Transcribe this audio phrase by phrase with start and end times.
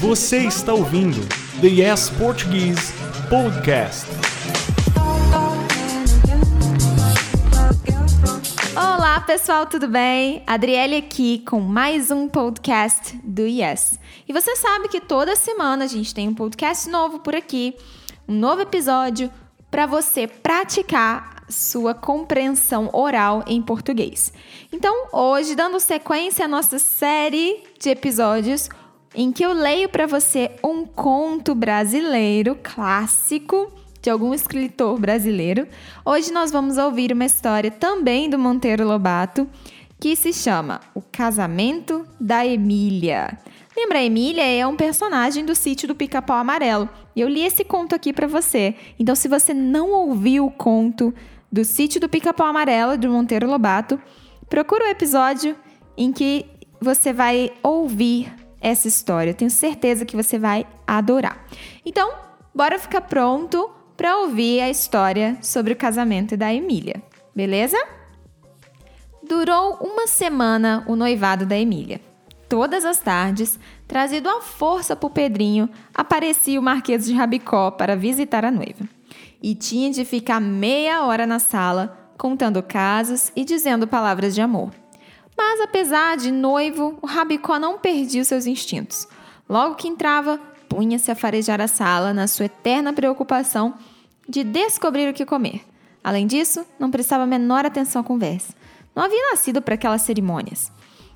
[0.00, 1.20] Você está ouvindo
[1.60, 2.92] The Yes Portuguese
[3.28, 4.06] Podcast.
[8.76, 10.42] Olá, pessoal, tudo bem?
[10.46, 13.98] Adriele aqui com mais um podcast do Yes.
[14.28, 17.74] E você sabe que toda semana a gente tem um podcast novo por aqui,
[18.28, 19.30] um novo episódio
[19.70, 24.32] para você praticar sua compreensão oral em português.
[24.72, 28.68] Então, hoje, dando sequência à nossa série de episódios
[29.14, 33.72] em que eu leio para você um conto brasileiro clássico
[34.02, 35.66] de algum escritor brasileiro.
[36.04, 39.48] Hoje nós vamos ouvir uma história também do Monteiro Lobato
[39.98, 43.38] que se chama O Casamento da Emília.
[43.76, 46.88] Lembra, a Emília é um personagem do sítio do Pica-Pau Amarelo.
[47.16, 48.74] E eu li esse conto aqui para você.
[48.98, 51.14] Então, se você não ouviu o conto
[51.54, 54.00] do sítio do Pica-Pau Amarelo, do Monteiro Lobato,
[54.50, 55.54] procura o episódio
[55.96, 56.44] em que
[56.80, 59.32] você vai ouvir essa história.
[59.32, 61.46] Tenho certeza que você vai adorar.
[61.86, 62.12] Então,
[62.52, 67.00] bora ficar pronto para ouvir a história sobre o casamento da Emília,
[67.32, 67.78] beleza?
[69.22, 72.00] Durou uma semana o noivado da Emília.
[72.48, 78.44] Todas as tardes, trazido à força por Pedrinho, aparecia o Marquês de Rabicó para visitar
[78.44, 78.93] a noiva.
[79.46, 84.70] E tinha de ficar meia hora na sala, contando casos e dizendo palavras de amor.
[85.36, 89.06] Mas apesar de noivo, o Rabicó não perdia seus instintos.
[89.46, 93.74] Logo que entrava, punha-se a farejar a sala na sua eterna preocupação
[94.26, 95.60] de descobrir o que comer.
[96.02, 98.54] Além disso, não prestava a menor atenção à conversa.
[98.96, 100.72] Não havia nascido para aquelas cerimônias.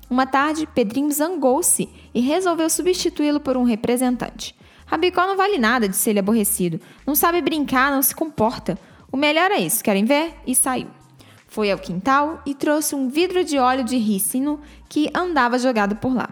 [0.07, 4.55] Uma tarde, Pedrinho zangou-se e resolveu substituí-lo por um representante.
[4.89, 6.81] Rabicó não vale nada, disse ele aborrecido.
[7.05, 8.75] Não sabe brincar, não se comporta.
[9.11, 10.33] O melhor é isso, querem ver?
[10.47, 10.87] E saiu.
[11.47, 16.13] Foi ao quintal e trouxe um vidro de óleo de rícino que andava jogado por
[16.15, 16.29] lá.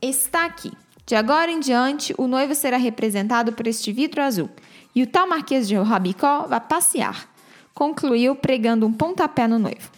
[0.00, 0.72] Está aqui.
[1.04, 4.48] De agora em diante, o noivo será representado por este vidro azul.
[4.94, 7.28] E o tal Marquês de Rabicó vai passear.
[7.74, 9.90] Concluiu pregando um pontapé no noivo.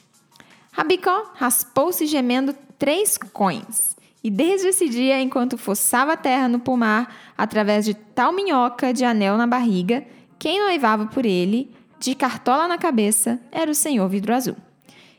[0.72, 3.94] Rabicó raspou-se gemendo três coins.
[4.24, 9.04] E desde esse dia, enquanto forçava a terra no pomar, através de tal minhoca de
[9.04, 10.04] anel na barriga,
[10.38, 14.56] quem noivava por ele de cartola na cabeça, era o senhor vidro azul.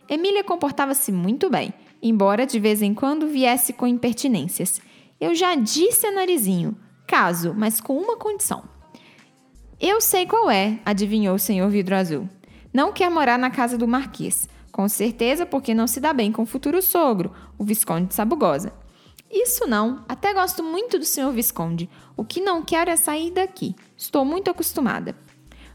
[0.10, 4.82] Emília comportava-se muito bem, embora de vez em quando viesse com impertinências.
[5.20, 6.78] Eu já disse a Narizinho,
[7.08, 8.64] caso, mas com uma condição.
[9.80, 12.28] Eu sei qual é, adivinhou o senhor vidro azul.
[12.74, 14.48] Não quer morar na casa do marquês.
[14.72, 18.74] Com certeza porque não se dá bem com o futuro sogro, o Visconde de Sabugosa.
[19.34, 21.90] Isso não, até gosto muito do senhor Visconde.
[22.16, 23.76] O que não quero é sair daqui.
[23.98, 25.16] Estou muito acostumada.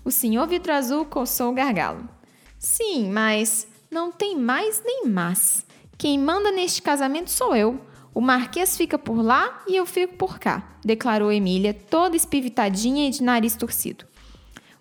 [0.05, 2.09] O senhor vidro azul coçou o gargalo.
[2.57, 5.67] Sim, mas não tem mais nem mais.
[5.99, 7.81] Quem manda neste casamento sou eu.
[8.15, 13.11] O marquês fica por lá e eu fico por cá, declarou Emília, toda espivitadinha e
[13.11, 14.05] de nariz torcido.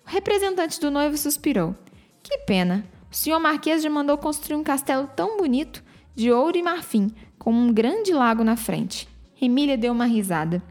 [0.06, 1.74] O representante do noivo suspirou.
[2.22, 2.86] Que pena.
[3.10, 5.82] O senhor marquês já mandou construir um castelo tão bonito,
[6.14, 9.08] de ouro e marfim, com um grande lago na frente.
[9.40, 10.62] Emília deu uma risada.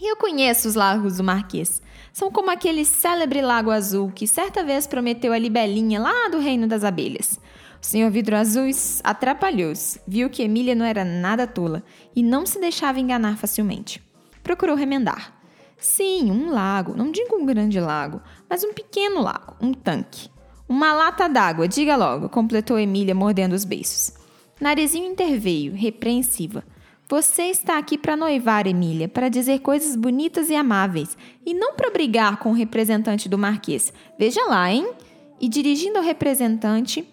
[0.00, 1.82] Eu conheço os lagos do marquês.
[2.12, 6.66] São como aquele célebre lago azul que certa vez prometeu a libelinha lá do reino
[6.66, 7.38] das abelhas.
[7.82, 8.70] O senhor Vidro Azul
[9.02, 11.82] atrapalhou-se, viu que Emília não era nada tola
[12.14, 14.02] e não se deixava enganar facilmente.
[14.42, 15.32] Procurou remendar.
[15.78, 20.28] Sim, um lago, não digo um grande lago, mas um pequeno lago, um tanque.
[20.68, 24.12] Uma lata d'água, diga logo, completou Emília mordendo os beiços.
[24.60, 26.62] Narizinho interveio, repreensiva.
[27.08, 31.90] Você está aqui para noivar, Emília, para dizer coisas bonitas e amáveis, e não para
[31.90, 33.92] brigar com o representante do Marquês.
[34.18, 34.92] Veja lá, hein?
[35.40, 37.08] E dirigindo ao representante,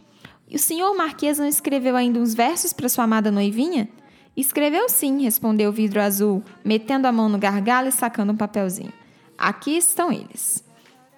[0.54, 3.88] o senhor Marquês não escreveu ainda uns versos para sua amada noivinha?
[4.36, 8.94] Escreveu sim, respondeu o vidro azul, metendo a mão no gargalo e sacando um papelzinho.
[9.38, 10.64] Aqui estão eles.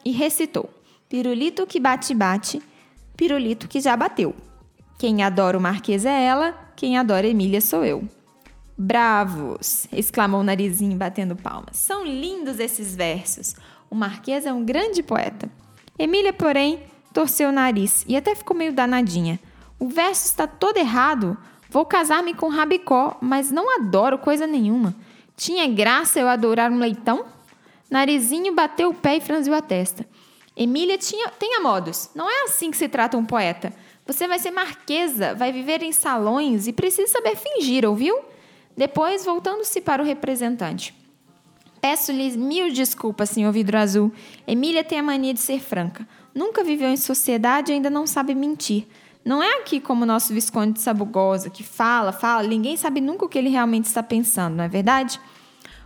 [0.05, 0.69] E recitou:
[1.09, 2.61] Pirulito que bate-bate,
[3.17, 4.33] pirulito que já bateu.
[4.99, 8.05] Quem adora o Marquês é ela, quem adora Emília sou eu.
[8.77, 9.87] Bravos!
[9.93, 11.77] exclamou o narizinho batendo palmas.
[11.77, 13.55] São lindos esses versos.
[13.89, 15.49] O Marquês é um grande poeta.
[15.97, 16.83] Emília, porém,
[17.13, 19.39] torceu o nariz e até ficou meio danadinha.
[19.79, 21.37] O verso está todo errado.
[21.69, 24.93] Vou casar-me com Rabicó, mas não adoro coisa nenhuma.
[25.37, 27.23] Tinha graça eu adorar um leitão?
[27.89, 30.05] Narizinho bateu o pé e franziu a testa.
[30.59, 32.09] Emília tinha, tenha modos.
[32.13, 33.71] Não é assim que se trata um poeta.
[34.05, 38.19] Você vai ser marquesa, vai viver em salões e precisa saber fingir, ouviu?
[38.75, 40.93] Depois, voltando-se para o representante.
[41.79, 44.11] Peço-lhes mil desculpas, senhor vidro azul.
[44.45, 46.05] Emília tem a mania de ser franca.
[46.35, 48.85] Nunca viveu em sociedade e ainda não sabe mentir.
[49.23, 53.23] Não é aqui como o nosso Visconde de Sabugosa, que fala, fala, ninguém sabe nunca
[53.23, 55.21] o que ele realmente está pensando, não é verdade?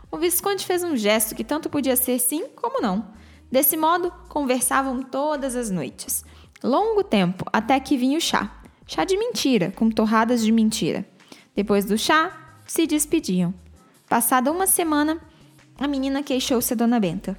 [0.10, 3.06] O Visconde fez um gesto que tanto podia ser sim como não.
[3.54, 6.26] Desse modo, conversavam todas as noites.
[6.64, 8.52] Longo tempo, até que vinha o chá.
[8.88, 11.06] Chá de mentira, com torradas de mentira.
[11.56, 12.36] Depois do chá,
[12.66, 13.54] se despediam.
[14.10, 15.22] Passada uma semana,
[15.78, 17.38] a menina queixou-se a Dona Benta.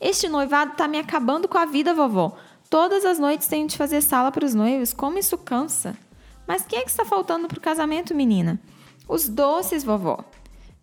[0.00, 2.36] Este noivado está me acabando com a vida, vovó.
[2.70, 4.92] Todas as noites tenho de fazer sala para os noivos.
[4.92, 5.98] Como isso cansa.
[6.46, 8.60] Mas quem é que está faltando para o casamento, menina?
[9.08, 10.24] Os doces, vovó.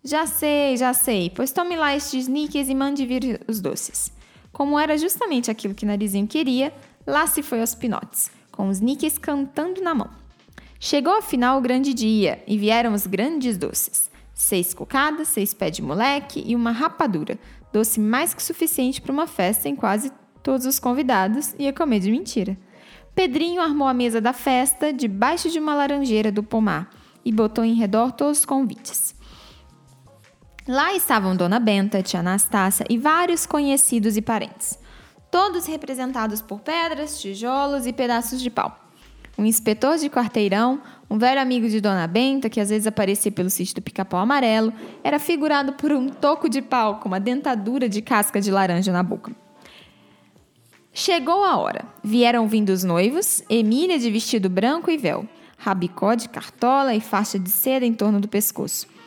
[0.04, 1.30] Já sei, já sei.
[1.30, 4.17] Pois tome lá estes níqueis e mande vir os doces.
[4.58, 6.74] Como era justamente aquilo que Narizinho queria,
[7.06, 10.10] lá se foi aos pinotes, com os níqueis cantando na mão.
[10.80, 14.10] Chegou afinal o grande dia e vieram os grandes doces.
[14.34, 17.38] Seis cocadas, seis pés de moleque e uma rapadura,
[17.72, 20.10] doce mais que suficiente para uma festa em quase
[20.42, 22.58] todos os convidados ia comer de mentira.
[23.14, 26.90] Pedrinho armou a mesa da festa debaixo de uma laranjeira do pomar
[27.24, 29.14] e botou em redor todos os convites.
[30.68, 34.78] Lá estavam Dona Benta, tia Anastácia e vários conhecidos e parentes,
[35.30, 38.78] todos representados por pedras, tijolos e pedaços de pau.
[39.38, 43.48] Um inspetor de quarteirão, um velho amigo de Dona Benta, que às vezes aparecia pelo
[43.48, 44.70] sítio do pica-pau amarelo,
[45.02, 49.02] era figurado por um toco de pau com uma dentadura de casca de laranja na
[49.02, 49.32] boca.
[50.92, 51.86] Chegou a hora.
[52.04, 55.26] Vieram vindo os noivos, Emília de vestido branco e véu,
[55.56, 58.97] rabicó de cartola e faixa de seda em torno do pescoço.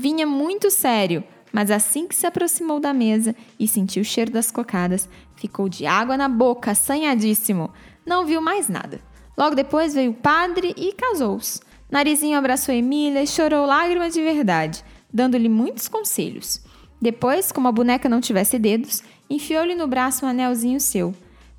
[0.00, 4.48] Vinha muito sério, mas assim que se aproximou da mesa e sentiu o cheiro das
[4.48, 7.68] cocadas, ficou de água na boca, assanhadíssimo.
[8.06, 9.00] Não viu mais nada.
[9.36, 11.60] Logo depois veio o padre e casou-os.
[11.90, 16.62] Narizinho abraçou Emília e chorou lágrimas de verdade, dando-lhe muitos conselhos.
[17.02, 21.12] Depois, como a boneca não tivesse dedos, enfiou-lhe no braço um anelzinho seu.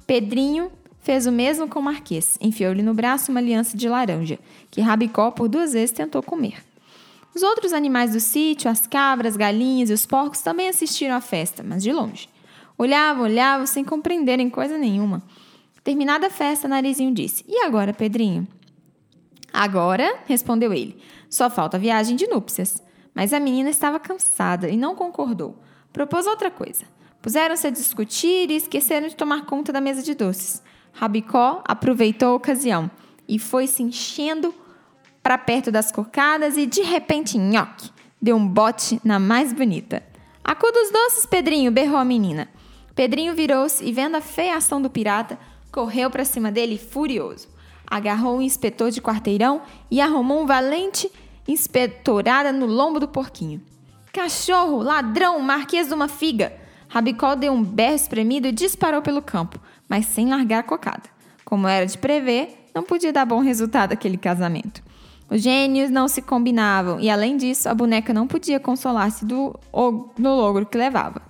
[0.07, 0.71] Pedrinho
[1.01, 4.39] fez o mesmo com o Marquês, enfiou-lhe no braço uma aliança de laranja,
[4.71, 6.68] que Rabicó por duas vezes tentou comer.
[7.35, 11.63] Os outros animais do sítio, as cabras, galinhas e os porcos também assistiram à festa,
[11.63, 12.27] mas de longe.
[12.77, 15.21] Olhavam, olhavam, sem compreenderem coisa nenhuma.
[15.83, 18.47] Terminada a festa, Narizinho disse: E agora, Pedrinho?
[19.51, 22.83] Agora, respondeu ele, só falta a viagem de núpcias.
[23.13, 25.57] Mas a menina estava cansada e não concordou.
[25.91, 26.85] Propôs outra coisa.
[27.21, 30.63] Puseram-se a discutir e esqueceram de tomar conta da mesa de doces.
[30.93, 32.89] Rabicó aproveitou a ocasião
[33.27, 34.53] e foi se enchendo
[35.21, 37.89] para perto das cocadas e de repente, nhoque,
[38.21, 40.03] deu um bote na mais bonita.
[40.43, 42.47] Acuda os doces, Pedrinho, berrou a menina.
[42.95, 45.37] Pedrinho virou-se e, vendo a feia ação do pirata,
[45.71, 47.47] correu para cima dele furioso.
[47.85, 51.11] Agarrou o inspetor de quarteirão e arrumou um valente
[51.47, 53.61] inspetorada no lombo do porquinho.
[54.11, 56.53] Cachorro, ladrão, marquês de uma figa!
[56.87, 61.03] Rabicó deu um berro espremido e disparou pelo campo, mas sem largar a cocada.
[61.45, 64.81] Como era de prever, não podia dar bom resultado aquele casamento.
[65.29, 69.57] Os gênios não se combinavam e, além disso, a boneca não podia consolar-se do,
[70.17, 71.21] do logro que levava.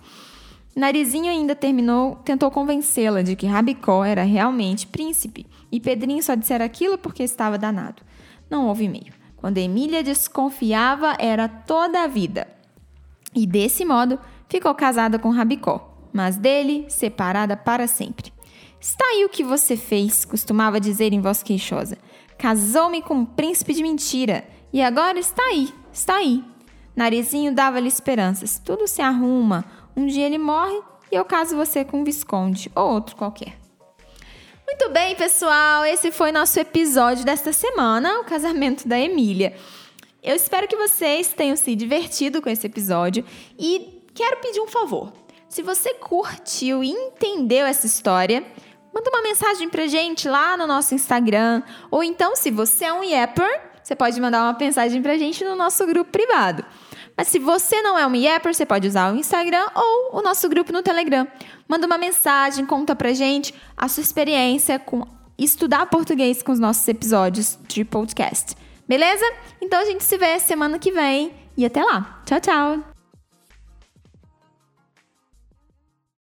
[0.75, 6.63] Narizinho ainda terminou, tentou convencê-la de que Rabicó era realmente príncipe e Pedrinho só dissera
[6.63, 8.01] aquilo porque estava danado.
[8.49, 9.13] Não houve meio.
[9.35, 12.47] Quando Emília desconfiava, era toda a vida.
[13.35, 18.31] E desse modo, ficou casada com Rabicó, mas dele separada para sempre.
[18.79, 21.97] Está aí o que você fez, costumava dizer em voz queixosa.
[22.39, 26.41] Casou-me com um príncipe de mentira e agora está aí, está aí.
[26.95, 28.57] Narizinho dava-lhe esperanças.
[28.63, 29.65] Tudo se arruma,
[29.95, 30.81] um dia ele morre
[31.11, 33.57] e eu caso você com um Visconde ou outro qualquer.
[34.65, 39.53] Muito bem, pessoal, esse foi nosso episódio desta semana, o casamento da Emília.
[40.23, 43.25] Eu espero que vocês tenham se divertido com esse episódio
[43.57, 45.11] e quero pedir um favor.
[45.49, 48.45] Se você curtiu e entendeu essa história,
[48.93, 51.61] manda uma mensagem pra gente lá no nosso Instagram.
[51.89, 55.55] Ou então, se você é um Yapper, você pode mandar uma mensagem pra gente no
[55.55, 56.63] nosso grupo privado.
[57.17, 60.47] Mas se você não é um Yapper, você pode usar o Instagram ou o nosso
[60.47, 61.27] grupo no Telegram.
[61.67, 65.05] Manda uma mensagem, conta pra gente a sua experiência com
[65.37, 68.55] estudar português com os nossos episódios de podcast.
[68.87, 69.25] Beleza?
[69.61, 72.21] Então a gente se vê semana que vem e até lá.
[72.25, 72.98] Tchau, tchau!